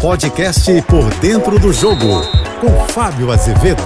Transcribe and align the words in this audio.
Podcast 0.00 0.70
Por 0.82 1.08
Dentro 1.14 1.58
do 1.58 1.72
Jogo, 1.72 2.22
com 2.60 2.70
Fábio 2.92 3.32
Azevedo. 3.32 3.82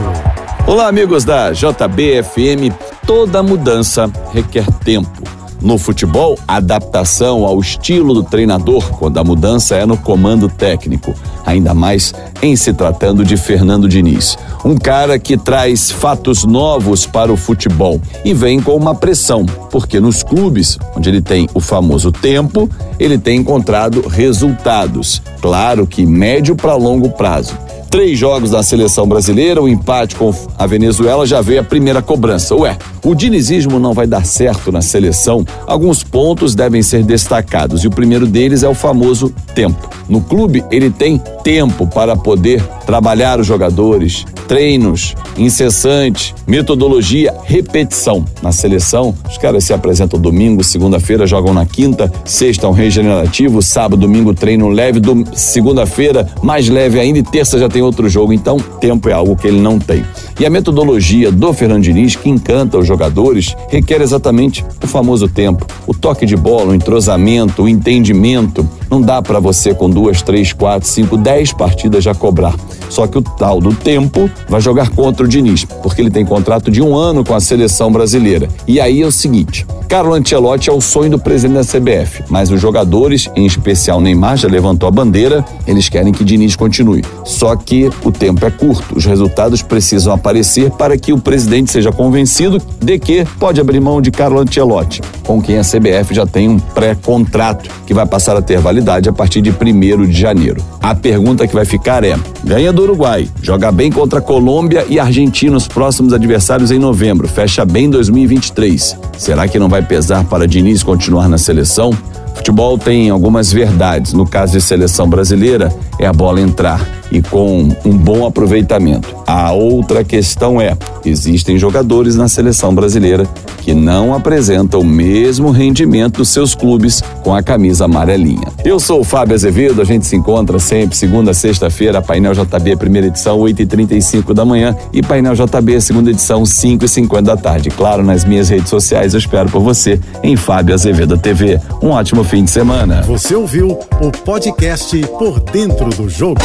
Olá, 0.67 0.88
amigos 0.88 1.25
da 1.25 1.52
JBFM. 1.52 2.75
Toda 3.06 3.43
mudança 3.43 4.11
requer 4.33 4.67
tempo. 4.81 5.23
No 5.62 5.79
futebol, 5.79 6.37
adaptação 6.49 7.45
ao 7.45 7.61
estilo 7.61 8.12
do 8.12 8.25
treinador, 8.25 8.83
quando 8.99 9.19
a 9.19 9.25
mudança 9.25 9.77
é 9.77 9.87
no 9.87 9.96
comando 9.96 10.49
técnico, 10.49 11.15
ainda 11.46 11.74
mais 11.74 12.13
em 12.42 12.56
se 12.56 12.72
tratando 12.72 13.24
de 13.24 13.37
Fernando 13.37 13.88
Diniz. 13.88 14.37
Um 14.65 14.77
cara 14.77 15.19
que 15.19 15.37
traz 15.37 15.90
fatos 15.90 16.45
novos 16.45 17.06
para 17.06 17.33
o 17.33 17.37
futebol 17.37 18.01
e 18.24 18.34
vem 18.34 18.61
com 18.61 18.77
uma 18.77 18.95
pressão, 18.95 19.47
porque 19.70 19.98
nos 19.98 20.23
clubes, 20.23 20.79
onde 20.97 21.09
ele 21.09 21.23
tem 21.23 21.48
o 21.55 21.61
famoso 21.61 22.12
tempo, 22.12 22.69
ele 22.98 23.19
tem 23.19 23.38
encontrado 23.38 24.07
resultados. 24.07 25.23
Claro 25.41 25.87
que 25.87 26.05
médio 26.05 26.55
para 26.55 26.75
longo 26.75 27.11
prazo 27.11 27.57
três 27.91 28.17
jogos 28.17 28.53
da 28.53 28.62
seleção 28.62 29.07
brasileira, 29.07 29.61
o 29.61 29.69
empate 29.69 30.15
com 30.15 30.33
a 30.57 30.67
Venezuela 30.67 31.27
já 31.27 31.41
veio 31.41 31.61
a 31.61 31.65
primeira 31.65 32.01
cobrança. 32.01 32.55
Ué, 32.55 32.79
o 33.05 33.15
dinizismo 33.15 33.81
não 33.81 33.93
vai 33.93 34.07
dar 34.07 34.25
certo 34.25 34.71
na 34.71 34.81
seleção? 34.81 35.45
Alguns 35.67 36.05
pontos 36.05 36.55
devem 36.55 36.83
ser 36.83 37.03
destacados 37.03 37.83
e 37.83 37.89
o 37.89 37.91
primeiro 37.91 38.27
deles 38.27 38.62
é 38.62 38.69
o 38.69 38.75
famoso 38.75 39.34
tempo. 39.55 39.91
No 40.09 40.21
clube, 40.21 40.65
ele 40.71 40.91
tem 40.91 41.21
tempo 41.43 41.87
para 41.87 42.17
poder 42.17 42.62
trabalhar 42.87 43.41
os 43.41 43.47
jogadores, 43.47 44.25
treinos 44.47 45.15
incessantes, 45.37 46.34
metodologia, 46.47 47.34
repetição. 47.45 48.25
Na 48.43 48.53
seleção, 48.53 49.15
os 49.29 49.39
caras 49.39 49.65
se 49.65 49.73
apresentam 49.73 50.20
domingo, 50.20 50.62
segunda-feira 50.62 51.27
jogam 51.27 51.55
na 51.55 51.65
quinta, 51.65 52.12
sexta 52.25 52.69
um 52.69 52.73
regenerativo, 52.73 53.62
sábado, 53.62 54.01
domingo 54.01 54.34
treino 54.34 54.69
leve, 54.69 55.01
segunda-feira 55.34 56.29
mais 56.43 56.69
leve 56.69 56.98
ainda 56.98 57.19
e 57.19 57.23
terça 57.23 57.59
já 57.59 57.69
tem 57.69 57.80
outro 57.83 58.09
jogo. 58.09 58.33
Então, 58.33 58.57
tempo 58.59 59.09
é 59.09 59.12
algo 59.12 59.36
que 59.36 59.47
ele 59.47 59.61
não 59.61 59.78
tem. 59.78 60.05
E 60.39 60.47
a 60.47 60.50
metodologia 60.50 61.31
do 61.31 61.53
Fernando 61.53 61.83
Diniz, 61.83 62.17
que 62.17 62.28
encanta 62.28 62.78
os 62.78 62.86
jogadores, 62.86 63.55
requer 63.69 64.00
exatamente 64.00 64.64
o 64.83 64.86
famoso 64.86 65.28
tempo, 65.28 65.67
o 65.86 65.95
toque 65.95 66.25
de 66.25 66.36
bola, 66.36 66.73
o 66.73 66.75
entrosamento, 66.75 67.62
o 67.62 67.69
entendimento. 67.69 68.69
Não 68.91 69.01
dá 69.01 69.20
para 69.20 69.39
você 69.39 69.75
com 69.75 69.89
duas, 69.89 70.23
três, 70.23 70.53
quatro, 70.53 70.89
cinco, 70.89 71.17
dez 71.17 71.53
partidas 71.53 72.05
já 72.05 72.14
cobrar. 72.14 72.55
Só 72.89 73.06
que 73.06 73.19
o 73.19 73.23
tal 73.23 73.61
do 73.61 73.75
tempo 73.75 74.31
vai 74.48 74.61
jogar 74.61 74.91
contra 74.91 75.25
o 75.25 75.28
Diniz, 75.28 75.64
porque 75.64 76.01
ele 76.01 76.11
tem 76.11 76.25
contrato 76.25 76.70
de 76.70 76.83
um 76.83 76.97
ano 76.97 77.25
com 77.25 77.34
a 77.34 77.41
seleção 77.41 77.92
brasileira. 77.92 78.48
E 78.67 78.81
aí 78.81 79.03
é 79.03 79.06
o 79.06 79.12
seguinte: 79.12 79.67
Carlo 79.89 80.14
Ancelotti 80.14 80.70
é 80.70 80.73
o 80.73 80.81
sonho 80.81 81.11
do 81.11 81.19
presidente 81.19 81.56
da 81.56 81.64
CBF, 81.64 82.25
mas 82.28 82.51
os 82.51 82.61
jogadores, 82.61 83.28
em 83.34 83.45
especial 83.45 84.01
Neymar, 84.01 84.36
já 84.36 84.48
levantou 84.48 84.89
a 84.89 84.92
bandeira, 84.92 85.45
eles 85.67 85.89
querem 85.89 86.12
que 86.12 86.25
Diniz 86.25 86.56
continue. 86.56 87.05
Só 87.25 87.56
que 87.56 87.70
o 88.05 88.11
tempo 88.11 88.45
é 88.45 88.51
curto, 88.51 88.97
os 88.97 89.05
resultados 89.05 89.63
precisam 89.63 90.13
aparecer 90.13 90.71
para 90.73 90.97
que 90.97 91.13
o 91.13 91.19
presidente 91.19 91.71
seja 91.71 91.93
convencido 91.93 92.61
de 92.81 92.99
que 92.99 93.25
pode 93.39 93.61
abrir 93.61 93.81
mão 93.81 94.01
de 94.01 94.11
Carlo 94.11 94.41
Ancelotti, 94.41 95.01
com 95.25 95.41
quem 95.41 95.59
a 95.59 95.63
CBF 95.63 96.15
já 96.15 96.27
tem 96.27 96.48
um 96.48 96.59
pré-contrato 96.59 97.71
que 97.87 97.95
vai 97.95 98.07
passar 98.07 98.37
a 98.37 98.43
ter 98.43 98.59
validade 98.59 99.09
a 99.09 99.13
partir 99.13 99.41
de 99.41 99.51
1 99.51 100.07
de 100.07 100.19
janeiro. 100.21 100.63
A 100.83 100.95
pergunta 100.95 101.47
que 101.47 101.55
vai 101.55 101.65
ficar 101.65 102.03
é: 102.05 102.19
ganha 102.43 102.73
do 102.73 102.83
Uruguai, 102.83 103.29
joga 103.43 103.71
bem 103.71 103.93
contra 103.93 104.21
Colômbia 104.21 104.85
e 104.89 104.98
Argentina 104.98 105.57
os 105.57 105.69
próximos 105.69 106.13
adversários 106.13 106.71
em 106.71 106.79
novembro, 106.79 107.29
fecha 107.29 107.65
bem 107.65 107.89
2023. 107.89 108.97
Será 109.17 109.47
que 109.47 109.59
não 109.59 109.69
vai 109.69 109.83
pesar 109.83 110.25
para 110.25 110.48
Diniz 110.48 110.83
continuar 110.83 111.29
na 111.29 111.39
seleção? 111.39 111.97
Futebol 112.41 112.78
tem 112.78 113.10
algumas 113.10 113.52
verdades. 113.52 114.14
No 114.14 114.27
caso 114.27 114.52
de 114.55 114.62
seleção 114.62 115.06
brasileira, 115.06 115.70
é 115.98 116.06
a 116.06 116.12
bola 116.12 116.41
entrar 116.41 116.88
e 117.12 117.20
com 117.20 117.69
um 117.84 117.92
bom 117.98 118.27
aproveitamento. 118.27 119.14
A 119.27 119.52
outra 119.52 120.02
questão 120.02 120.58
é: 120.58 120.74
existem 121.05 121.59
jogadores 121.59 122.17
na 122.17 122.29
seleção 122.29 122.75
brasileira 122.75 123.27
que 123.58 123.74
não 123.74 124.14
apresentam 124.14 124.80
o 124.80 124.85
mesmo 124.85 125.51
rendimento 125.51 126.19
dos 126.19 126.29
seus 126.29 126.55
clubes 126.55 127.02
com 127.23 127.35
a 127.35 127.42
camisa 127.42 127.85
amarelinha. 127.85 128.48
Eu 128.64 128.80
sou 128.80 129.00
o 129.00 129.04
Fábio 129.04 129.34
Azevedo, 129.34 129.80
a 129.80 129.84
gente 129.84 130.06
se 130.06 130.16
encontra 130.16 130.58
sempre 130.58 130.97
segunda, 130.97 131.32
sexta-feira, 131.32 132.02
Painel 132.02 132.32
JB, 132.32 132.76
primeira 132.76 133.06
edição, 133.06 133.38
8h35 133.38 134.32
da 134.32 134.44
manhã 134.44 134.76
e 134.92 135.02
Painel 135.02 135.34
JB, 135.34 135.80
segunda 135.80 136.10
edição, 136.10 136.42
5h50 136.42 137.22
da 137.22 137.36
tarde. 137.36 137.70
Claro, 137.70 138.03
nas 138.03 138.24
minhas 138.24 138.48
redes 138.48 138.69
sociais, 138.69 139.14
eu 139.14 139.19
espero 139.19 139.50
por 139.50 139.60
você 139.60 140.00
em 140.22 140.36
Fábio 140.36 140.74
Azevedo 140.74 141.16
TV. 141.16 141.60
Um 141.82 141.91
ótimo 141.91 142.24
fim 142.24 142.44
de 142.44 142.50
semana. 142.50 143.03
Você 143.03 143.34
ouviu 143.34 143.78
o 144.00 144.10
podcast 144.24 144.97
Por 145.19 145.41
Dentro 145.41 145.91
do 145.91 146.08
Jogo. 146.08 146.41